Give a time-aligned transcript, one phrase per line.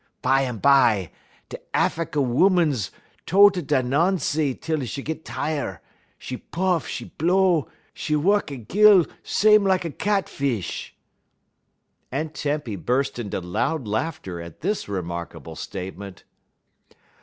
[0.23, 1.11] "Bumbye
[1.49, 2.89] da Affiky oomans
[3.27, 5.79] tote a da Noncy til 'e git tire;
[6.19, 7.69] 'e puff, 'e blow,
[8.09, 10.95] 'e wuk 'e gill sem lak cat fish."
[12.11, 16.23] Aunt Tempy burst into loud laughter at this remarkable statement.